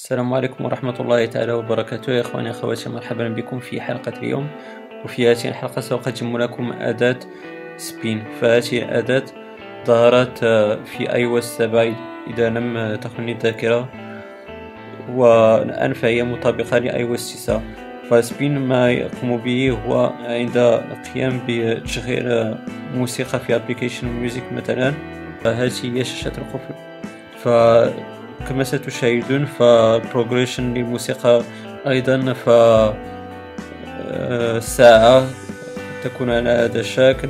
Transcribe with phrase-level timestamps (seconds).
[0.00, 2.12] السلام عليكم ورحمة الله تعالى وبركاته.
[2.12, 4.48] يا إخواني أخواتي مرحبا بكم في حلقة اليوم.
[5.04, 7.16] وفي هذه الحلقة سأقدم لكم أداة
[7.76, 8.24] Spin.
[8.40, 9.22] فهذه الأداة
[9.86, 10.38] ظهرت
[10.84, 11.94] في iOS 7
[12.26, 13.88] إذا لم تخني الذاكرة.
[15.12, 17.62] والآن فهي مطابقة ل iOS 9
[18.10, 22.56] ف Spin ما يقوم به هو عند القيام بتشغيل
[22.94, 24.94] موسيقى في application Music مثلا.
[25.44, 26.74] فهذه هي شاشة القفل.
[27.36, 27.48] ف
[28.50, 31.42] كما ستشاهدون ف progression للموسيقى
[31.88, 32.48] أيضا ف
[34.56, 35.26] الساعة آه،
[36.04, 37.28] تكون على هذا الشكل.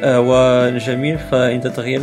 [0.00, 2.00] آه، والجميل فعند تغيير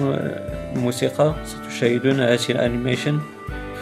[0.75, 3.19] الموسيقى ستشاهدون هذه ال animation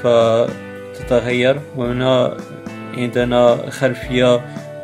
[0.03, 2.37] فتتغير وهنا
[2.97, 4.41] عندنا خلفية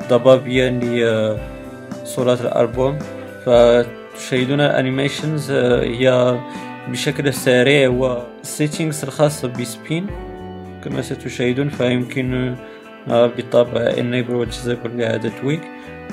[0.10, 3.00] ضبابية لصورة الألبوم.
[3.46, 6.38] فتشاهدون ال animations آه، هي
[6.88, 10.08] بشكل سريع وال settings الخاصة ب Spin.
[10.84, 12.56] كما ستشاهدون فيمكن
[13.08, 15.62] بالطبع enable و disable لهذا ال tweak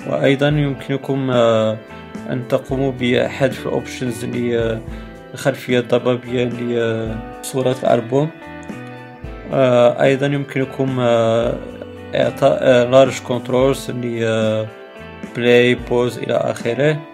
[0.06, 1.78] وأيضا يمكنكم آه،
[2.30, 8.30] أن تقوموا بحذف ال options للخلفية الضبابية لصورة الألبوم.
[9.52, 11.54] آه، أيضا يمكنكم آه،
[12.14, 14.66] إعطاء large controls ل
[15.36, 17.11] بلاي بوز إلى آخره.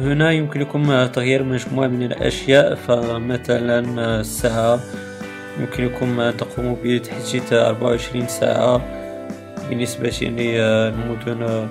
[0.00, 3.80] هنا يمكنكم تغيير مجموعة من الأشياء فمثلا
[4.20, 4.80] الساعة
[5.60, 8.82] يمكنكم تقوموا بتحديث 24 ساعة
[9.68, 11.68] بالنسبة للمدن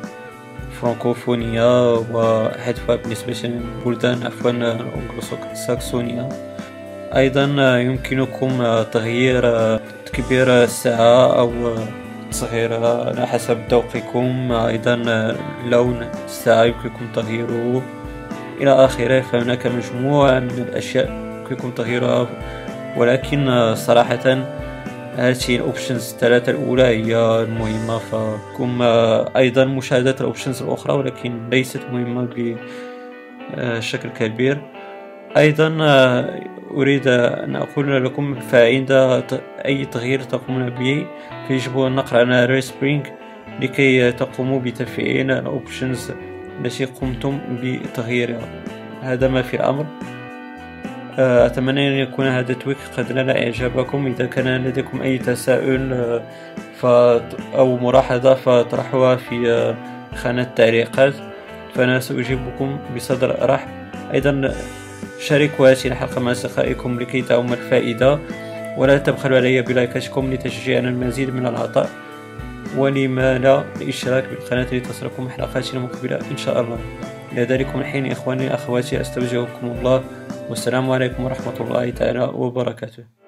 [0.68, 6.30] الفرنكوفونية وحذفها بالنسبة للبلدان عفوا الأنجلوساكسونية
[7.16, 11.76] أيضا يمكنكم تغيير تكبير الساعة أو
[12.32, 14.96] تصغيرها على حسب ذوقكم أيضا
[15.66, 17.97] لون الساعة يمكنكم تغييره.
[18.62, 22.28] إلى آخره فهناك مجموعة من الأشياء يمكنكم تغييرها.
[22.98, 24.38] ولكن صراحة
[25.16, 28.82] هذه ال options الثلاثة الأولى هي المهمة فكم
[29.38, 32.28] أيضا مشاهدة ال options الأخرى ولكن ليست مهمة
[33.58, 34.58] بشكل كبير.
[35.38, 35.68] أيضا
[36.72, 38.92] أريد أن أقول لكم فعند
[39.66, 41.06] أي تغيير تقومون به
[41.48, 43.08] فيجب النقر على respring
[43.62, 46.12] لكي تقوموا بتفعيل ال options
[46.62, 48.64] التي قمتم بتغييرها
[49.02, 49.86] هذا ما في الأمر.
[51.20, 54.08] آه، أتمنى أن يكون هذا ال tweak قد نال إعجابكم.
[54.08, 55.94] إذا كان لديكم أي تساؤل
[56.84, 57.22] آه،.
[57.56, 59.76] أو ملاحظة فاطرحوها في آه،
[60.16, 61.14] خانة التعليقات.
[61.76, 63.68] فأنا سأجيبكم بصدر رحب.
[64.14, 64.54] أيضا
[65.20, 68.20] شاركوا هذه الحلقة مع أصدقائكم لكي تعم الفائدة.
[68.78, 71.90] ولا تبخلوا علي بلايكاتكم لتشجيعنا المزيد من العطاء.
[72.78, 76.80] ولما لا الاشتراك بالقناة لتصلكم حلقاتنا المقبلة إن شاء الله.
[77.32, 80.04] إلى ذلكم الحين إخواني أخواتي أستودعكم الله.
[80.50, 83.27] والسلام عليكم ورحمة الله تعالى وبركاته.